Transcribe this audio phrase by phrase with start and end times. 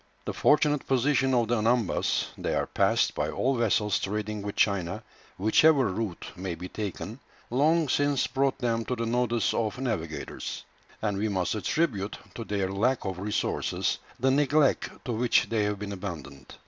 [0.25, 5.03] The fortunate position of the Anambas they are passed by all vessels trading with China,
[5.37, 7.19] whichever route may be taken
[7.51, 10.63] long since brought them to the notice of navigators;
[11.03, 15.77] and we must attribute to their lack of resources the neglect to which they have
[15.77, 16.55] been abandoned.